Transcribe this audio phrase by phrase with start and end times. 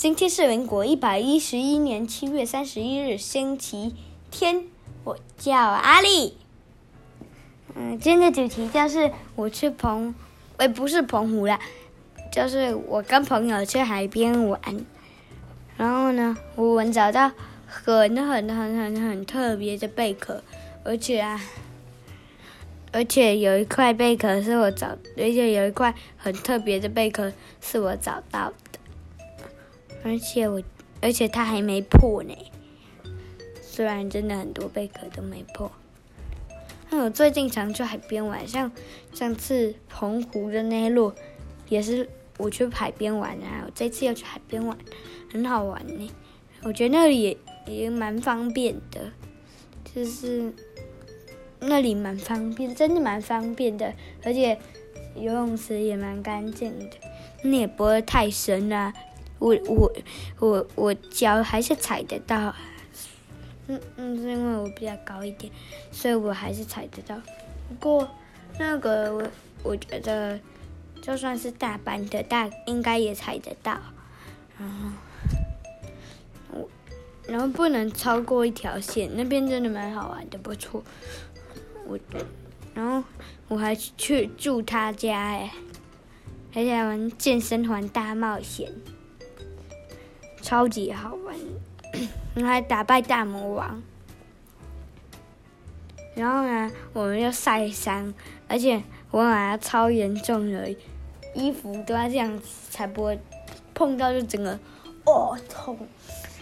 [0.00, 3.94] 今天是民国一百一十一年七月三十一日，星期
[4.30, 4.64] 天。
[5.04, 6.38] 我叫阿丽。
[7.74, 10.14] 嗯，今天的主题就是我去澎，
[10.56, 11.60] 哎，不是澎湖啦，
[12.32, 14.58] 就是我跟朋友去海边玩。
[15.76, 17.30] 然后呢，我们找到
[17.66, 20.42] 很很很很很特别的贝壳，
[20.82, 21.38] 而且啊，
[22.90, 27.30] 而且有一块贝壳是我找，而且有一块很特别的贝壳
[27.60, 28.69] 是我找到的。
[30.02, 30.62] 而且我，
[31.00, 32.34] 而且它还没破呢。
[33.60, 35.70] 虽然真的很多贝壳都没破。
[36.90, 38.70] 那我最近常去海边玩，像
[39.14, 41.12] 上次澎湖的那一路，
[41.68, 43.62] 也是我去海边玩啊。
[43.64, 44.76] 我这次要去海边玩，
[45.32, 46.10] 很好玩呢。
[46.62, 49.12] 我觉得那里也也蛮方便的，
[49.94, 50.52] 就是
[51.60, 53.94] 那里蛮方便，真的蛮方便的。
[54.24, 54.58] 而且
[55.14, 56.96] 游泳池也蛮干净的，
[57.44, 58.92] 那也不会太深啊。
[59.40, 59.92] 我我
[60.38, 62.54] 我我脚还是踩得到，
[63.66, 65.50] 嗯嗯，是因为我比较高一点，
[65.90, 67.16] 所以我还是踩得到。
[67.68, 68.08] 不过
[68.58, 69.26] 那个我
[69.62, 70.38] 我觉得，
[71.00, 73.80] 就算是大班的大，应该也踩得到。
[74.58, 74.90] 然后
[76.50, 76.68] 我
[77.26, 80.84] 然后不能超过一条线，那边真的蛮好玩的，不错。
[81.86, 81.98] 我
[82.74, 83.02] 然后
[83.48, 85.50] 我还去住他家哎，
[86.52, 88.70] 还在玩健身环大冒险。
[90.42, 91.36] 超级好玩，
[92.34, 93.82] 然后还打败大魔王。
[96.14, 98.12] 然后呢，我们要晒伤，
[98.48, 100.74] 而且我俩超严重的，
[101.34, 103.18] 衣服都要这样才不会
[103.74, 104.58] 碰到就整个
[105.04, 105.78] 哦痛。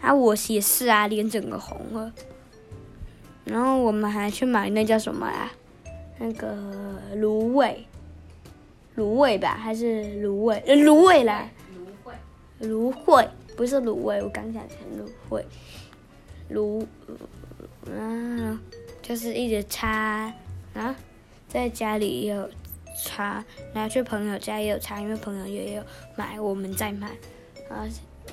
[0.00, 2.12] 啊，我也是啊，脸整个红了。
[3.44, 5.52] 然后我们还去买那叫什么啊？
[6.18, 6.56] 那个
[7.16, 7.86] 芦苇，
[8.94, 10.62] 芦苇吧，还是芦苇？
[10.84, 11.48] 芦苇啦。
[11.74, 12.14] 芦荟。
[12.60, 13.28] 芦荟。
[13.60, 15.44] 不是芦荟，我刚想成芦荟，
[16.48, 16.88] 芦，
[17.90, 18.58] 啊，
[19.02, 20.32] 就是一直擦，
[20.72, 20.96] 啊，
[21.46, 22.48] 在家里也有
[22.96, 23.44] 擦，
[23.74, 25.84] 拿去朋友家也有擦，因为朋友也有
[26.16, 27.10] 买，我们在买，
[27.68, 27.86] 啊，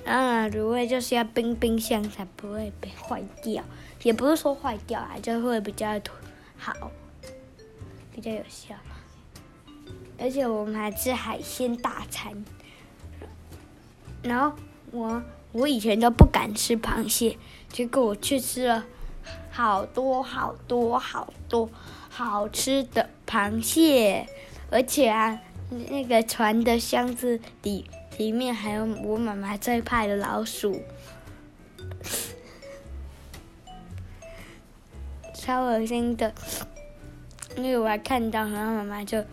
[0.06, 3.62] 啊，芦荟就是要冰冰箱才不会被坏掉，
[4.04, 6.00] 也不是说坏掉啊，就会比较
[6.58, 6.90] 好，
[8.16, 8.76] 比较有效，
[10.18, 12.46] 而且我们还吃海鲜大餐，
[14.24, 14.58] 然后。
[14.92, 15.22] 我
[15.52, 17.38] 我以前都不敢吃螃蟹，
[17.70, 18.86] 结果我去吃了
[19.52, 21.70] 好多好多好多
[22.10, 24.28] 好吃的螃蟹，
[24.72, 25.40] 而且啊，
[25.90, 27.86] 那个船的箱子里
[28.18, 30.82] 里面还有我妈妈最怕的老鼠，
[35.34, 36.34] 超恶心的。
[37.56, 39.18] 因为我还看到，然后妈妈就，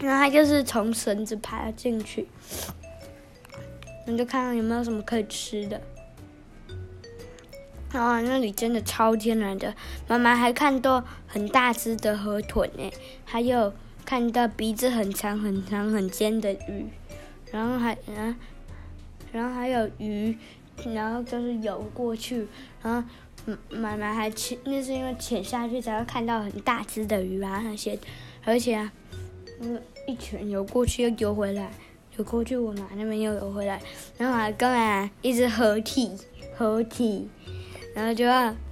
[0.00, 2.26] 然后她就是从绳子爬进去。
[4.08, 5.80] 你就看看有没有什么可以吃的。
[7.92, 9.74] 啊，那里真的超天然的。
[10.06, 12.90] 妈妈还看到很大只的河豚呢，
[13.24, 13.72] 还有
[14.06, 16.86] 看到鼻子很长很长很尖的鱼，
[17.52, 18.36] 然后还然
[19.30, 20.36] 然后还有鱼，
[20.94, 22.46] 然后就是游过去，
[22.82, 23.02] 然
[23.46, 27.98] 后妈妈还潜，那是因为潜下去才会看到很大只的鱼啊那些，
[28.44, 28.92] 而且啊，
[29.60, 31.70] 嗯，一拳游过去又游回来。
[32.18, 33.80] 游过去，我妈那边又游回来，
[34.16, 36.10] 然后还跟啊一直合体
[36.56, 37.30] 合体，
[37.94, 38.26] 然后就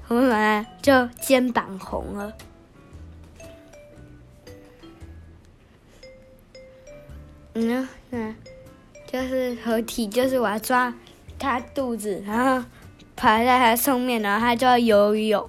[0.08, 2.32] 我妈就肩膀红了。
[7.54, 8.34] 嗯，嗯，
[9.06, 10.92] 就是合体，就是我要抓
[11.38, 12.66] 它肚子，然后
[13.14, 15.48] 爬在它上面，然后它就要游泳，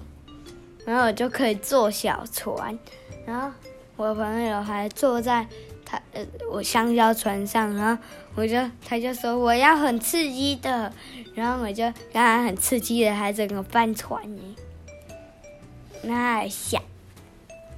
[0.86, 2.78] 然后我就可以坐小船，
[3.26, 3.50] 然后
[3.96, 5.44] 我朋友还坐在。
[5.90, 8.02] 他呃，我香蕉船上，然后
[8.34, 10.92] 我就他就说我要很刺激的，
[11.34, 14.42] 然后我就让他很刺激的，还整个翻船呢。
[16.02, 16.82] 那还想，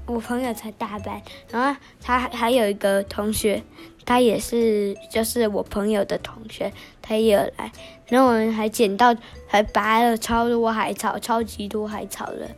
[0.07, 1.23] 我朋友才大班，
[1.53, 3.63] 然后他还有一个同学，
[4.05, 7.71] 他也是就是我朋友的同学，他也有来，
[8.09, 9.15] 然后我们还捡到
[9.47, 12.51] 还拔了超多海草，超级多海草的。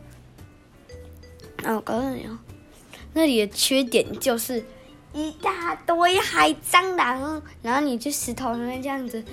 [1.61, 2.39] 那我告诉你哦，
[3.13, 4.65] 那里的缺点就是。
[5.13, 9.23] 一大堆海蟑螂，然后你去石头上面这样子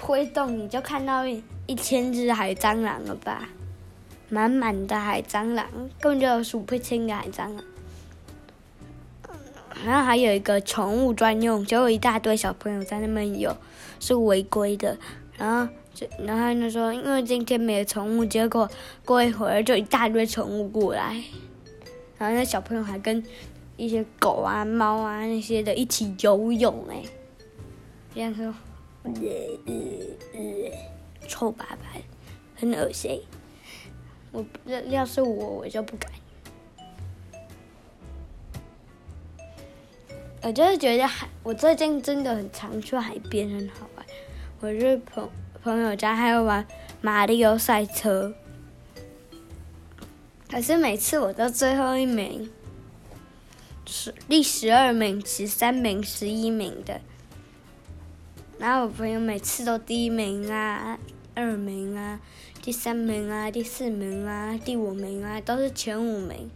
[0.00, 3.46] 挥动，你就看到一一千只海蟑螂了吧？
[4.30, 5.66] 满满的海蟑螂，
[6.00, 7.62] 根本就数不清的海蟑螂。
[9.84, 13.54] 然后还有一个宠物专用，就有一大堆小朋友在那边游，
[14.00, 14.96] 是违规的。
[15.36, 18.66] 然后就然后他说，因为今天没有宠物，结果
[19.04, 21.22] 过一会儿就一大堆宠物过来，
[22.16, 23.22] 然后那小朋友还跟。
[23.78, 27.02] 一些狗啊、猫啊那些的一起游泳哎，
[28.12, 28.44] 这样说
[29.04, 29.12] 呃
[29.66, 29.72] 呃
[30.34, 30.38] 呃，
[31.28, 32.02] 臭白白，
[32.56, 33.22] 很恶心。
[34.32, 36.10] 我要要是我，我就不敢。
[40.42, 44.04] 我就是觉得海，我最近真的很常去海边，很好玩。
[44.60, 45.30] 我去朋
[45.62, 46.66] 朋友家，还有玩
[47.00, 48.34] 马里奥赛车。
[50.50, 52.50] 可是每次我都最后一名，
[53.90, 57.00] 十第十二名、十三名、十一名的。
[58.58, 60.98] 然后我朋友每次都第一名啊、
[61.34, 62.20] 二名啊、
[62.60, 66.50] 第三名啊、第四名啊、第五名啊，都是前五名。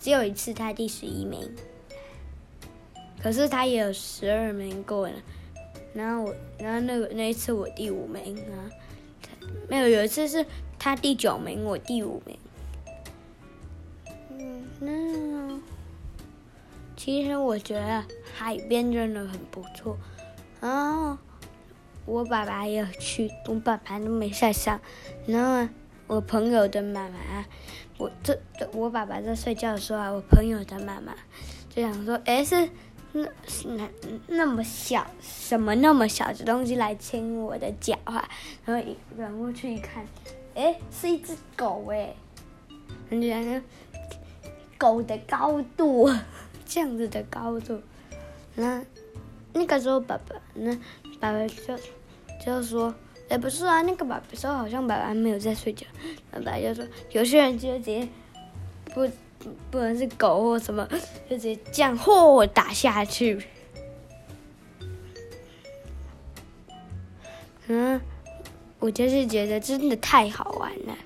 [0.00, 1.54] 只有一次他第十一名，
[3.22, 5.14] 可是他也有十二名过了。
[5.94, 8.66] 然后我，然后那个那一次我第五名啊，
[9.68, 10.44] 没有，有一次是
[10.80, 12.36] 他第九名，我第五名。
[14.78, 15.35] 那
[17.06, 18.04] 其实我觉得
[18.34, 19.96] 海边真的很不错，
[20.60, 21.16] 然后
[22.04, 24.80] 我爸爸也去，我爸爸都没晒伤。
[25.24, 25.72] 然后
[26.08, 27.44] 我朋友的妈妈，
[27.96, 28.36] 我这
[28.72, 31.14] 我爸爸在睡觉的时候啊，我朋友的妈妈
[31.70, 32.68] 就想说：“哎，是
[33.12, 33.88] 那是那
[34.26, 38.28] 那么小，什么那么小的东西来亲我的脚啊？”
[38.66, 40.04] 然后一转过去一看，
[40.56, 42.16] 哎，是一只狗哎，
[43.10, 44.16] 然后就
[44.76, 46.10] 狗的高度，
[46.66, 47.80] 这样子的高度，
[48.56, 48.84] 那
[49.52, 50.74] 那个时候爸爸，那
[51.20, 51.78] 爸爸就
[52.44, 52.92] 就说，
[53.28, 55.86] 哎，不是啊，那个爸爸说好像爸爸没有在睡觉，
[56.32, 58.08] 爸爸就说有些人就直接
[58.92, 59.08] 不
[59.70, 60.86] 不能是狗或什么，
[61.30, 63.46] 就直接这样嚯打下去，
[67.68, 68.00] 嗯，
[68.80, 70.96] 我就是觉得真的太好玩了。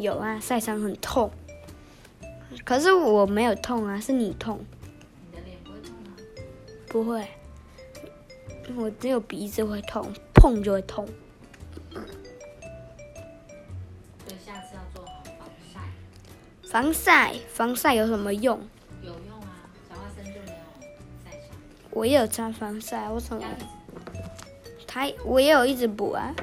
[0.00, 1.30] 有啊，晒伤很痛，
[2.64, 4.64] 可是我没有痛啊，是你痛。
[5.30, 6.16] 你的脸不会痛吗？
[6.88, 7.28] 不会，
[8.76, 11.06] 我只有鼻子会痛，碰就会痛。
[11.92, 12.02] 所
[14.28, 15.80] 以下次要做好防晒。
[16.68, 18.58] 防晒，防晒有什么用？
[19.02, 20.56] 有用啊，小花生就没有
[21.24, 21.50] 晒伤。
[21.90, 23.48] 我也有擦防晒，我从来，
[24.86, 26.34] 他我也有一直补啊。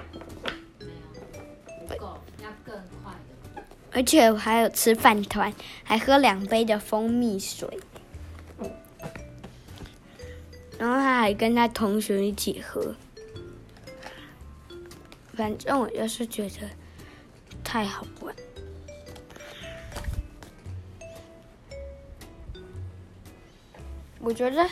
[3.98, 5.52] 而且我还有吃饭团，
[5.84, 7.68] 还喝两杯的蜂蜜水，
[10.78, 12.94] 然后他还跟他同学一起喝。
[15.34, 16.70] 反正我就是觉得
[17.64, 18.36] 太好玩。
[24.20, 24.70] 我觉得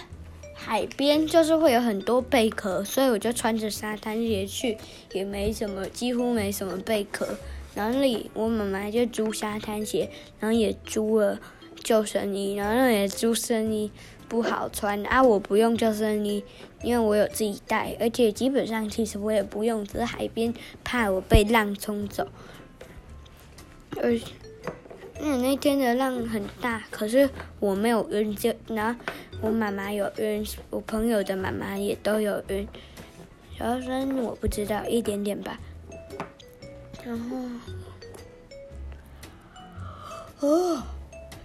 [0.54, 4.78] 海边就是会有很多贝壳，所以我就穿着沙滩鞋去，
[5.14, 7.36] 也没什么，几乎没什么贝壳。
[7.76, 11.40] 然后里我妈妈就租沙滩鞋，然后也租了
[11.84, 13.92] 救生衣，然后那里救生衣
[14.28, 16.44] 不好穿啊，我不用救生衣，
[16.82, 22.28] 因为我有自己带，而且基本上其实我也不用，只是海边怕我被浪冲走。
[24.02, 24.18] 而
[25.20, 27.30] 嗯，那天的浪很大，可是
[27.60, 29.00] 我没有晕，就然后
[29.42, 32.68] 我妈妈有晕，我朋友的妈妈也都有晕，
[33.58, 35.60] 小声我不知道一点点吧。
[37.06, 37.38] 然后，
[40.40, 40.82] 哦，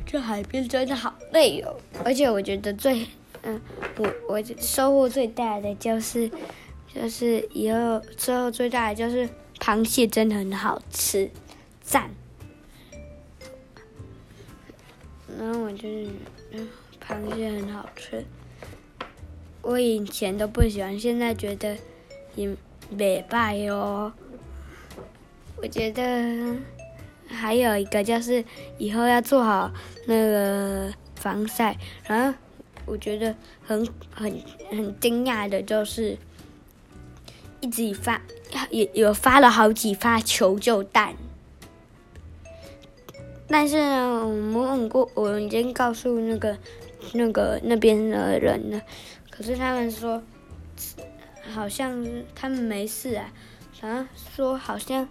[0.06, 1.76] 这海边真的好累哦！
[2.02, 3.06] 而且我觉得最，
[3.42, 3.60] 嗯，
[3.98, 6.30] 我我收获最大的就是，
[6.94, 11.30] 就是以后收获最大的就是螃蟹真的很好吃，
[11.82, 12.10] 赞。
[15.38, 16.08] 然后我就是，
[16.52, 16.68] 嗯，
[17.06, 18.24] 螃蟹很好吃。
[19.60, 21.76] 我以前都不喜欢，现在觉得
[22.34, 22.56] 也
[22.88, 24.10] 美败哦。
[25.62, 26.56] 我觉得
[27.28, 28.44] 还有一个就是
[28.78, 29.70] 以后要做好
[30.06, 32.38] 那个防晒，然后
[32.86, 34.40] 我觉得很很
[34.70, 36.16] 很惊讶的就是
[37.60, 38.20] 一直发
[38.70, 41.14] 也有发了好几发求救弹，
[43.46, 46.56] 但是呢，我们问过，我已经告诉那个
[47.12, 48.80] 那个那边的人了，
[49.30, 50.22] 可是他们说
[51.52, 53.30] 好像他们没事啊，
[53.80, 55.08] 啊说好像。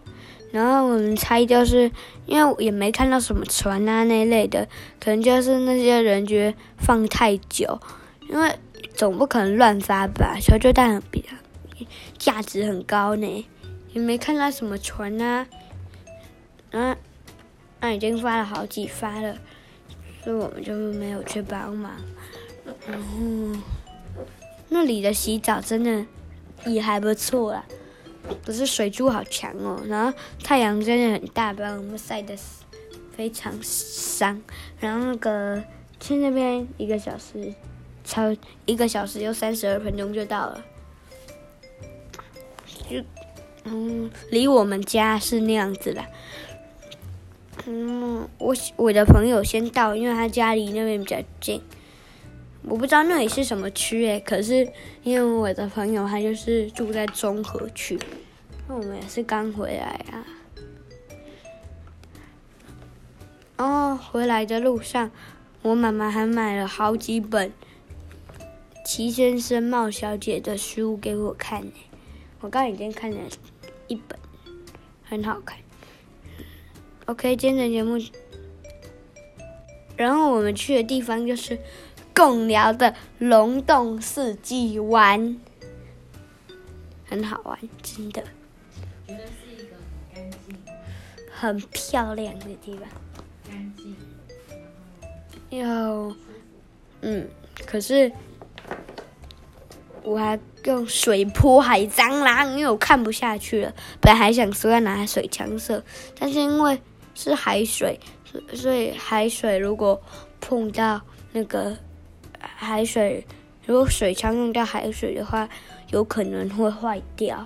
[0.51, 1.91] 然后我们猜，就是
[2.25, 4.67] 因为也没看到什么船啊那一类的，
[4.99, 7.79] 可能就是那些人觉得放太久，
[8.27, 8.55] 因为
[8.95, 10.39] 总不可能乱发吧？
[10.41, 11.27] 求救弹很比较
[12.17, 13.47] 价值很高呢，
[13.93, 15.45] 也没看到什么船啊，
[16.71, 16.97] 啊，
[17.79, 19.37] 那已经发了好几发了，
[20.23, 21.91] 所以我们就没有去帮忙。
[22.87, 23.59] 然后
[24.69, 26.03] 那里的洗澡真的
[26.65, 27.63] 也还不错啦。
[28.45, 32.35] 可是水珠好强哦，然后太阳真的很大，把我们晒得
[33.15, 34.41] 非常伤。
[34.79, 35.63] 然后那个
[35.99, 37.53] 去那边一个小时
[38.03, 40.63] 超一个小时又三十二分钟就到了。
[42.89, 43.03] 就
[43.65, 46.03] 嗯，离我们家是那样子的。
[47.67, 51.61] 嗯，我我的朋友先到，因为他家离那边比较近。
[52.69, 54.71] 我不知道那里是什么区诶，可是
[55.01, 57.99] 因为我的朋友他就是住在中和区，
[58.67, 60.23] 那我们也是刚回来啊。
[63.57, 65.09] 哦，回来的路上，
[65.63, 67.51] 我妈妈还买了好几本
[68.85, 71.71] 齐先生、茂小姐的书给我看呢。
[72.39, 73.17] 我刚已经看了
[73.87, 74.17] 一本，
[75.03, 75.57] 很好看。
[77.07, 77.97] OK，今天的节目，
[79.97, 81.57] 然后我们去的地方就是
[82.19, 85.39] 贡寮的龙洞四季湾，
[87.05, 88.21] 很好玩，真的。
[89.07, 89.77] 觉得是一个
[90.13, 90.57] 很干净、
[91.31, 92.81] 很漂亮的地方。
[93.47, 93.95] 干净，
[95.49, 96.13] 然后，
[96.99, 97.25] 嗯，
[97.65, 98.11] 可是
[100.03, 103.73] 我还用水泼海蟑螂，因为我看不下去了。
[104.01, 105.81] 本来还想说要拿水枪射，
[106.19, 106.81] 但是因为
[107.15, 107.97] 是海水，
[108.53, 110.01] 所以海水如果
[110.41, 110.99] 碰到
[111.31, 111.77] 那个
[112.61, 113.25] 海水，
[113.65, 115.47] 如果水枪用掉海水的话，
[115.91, 117.41] 有可能会坏掉，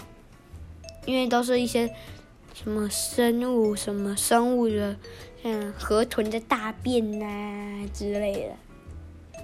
[1.06, 1.88] 因为都是一些
[2.54, 4.96] 什么生物、什么生物的。
[5.44, 9.44] 像河豚的大便呐、之类的，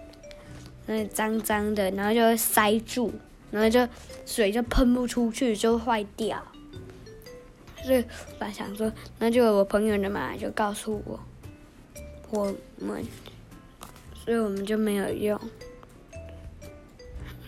[0.85, 3.11] 那脏脏的，然后就会塞住，
[3.51, 3.85] 然后就
[4.25, 6.41] 水就喷不出去，就坏掉。
[7.83, 8.03] 所以
[8.39, 11.19] 我想说，那就我朋友的嘛，就告诉我，
[12.29, 13.03] 我们，
[14.29, 15.39] 所以我们就没有用。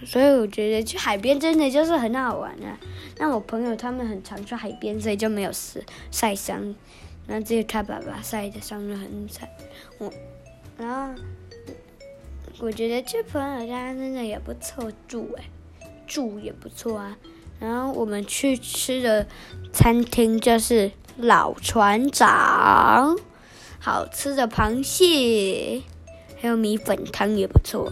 [0.04, 2.76] 所以我觉得去海边真的就是很好玩啊。
[3.20, 6.74] 那我朋友他们很常去海边，所以就没有事晒伤。
[7.28, 9.48] 然后只有他爸爸晒的伤得很惨，
[10.00, 10.12] 我，
[10.76, 11.22] 然后
[12.58, 15.44] 我觉得去朋友家真的也不错住哎，
[16.08, 17.16] 住也不错啊。
[17.60, 19.28] 然后我们去吃的
[19.72, 23.16] 餐厅就是老船长，
[23.80, 25.84] 好吃的螃蟹，
[26.42, 27.92] 还有米粉汤也不错，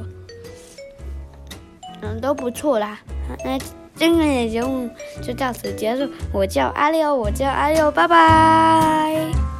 [2.01, 2.99] 嗯，都不错啦。
[3.45, 3.59] 那
[3.95, 4.89] 今天的节目
[5.21, 6.11] 就到此结束。
[6.33, 9.58] 我叫阿六，我叫阿六，拜拜。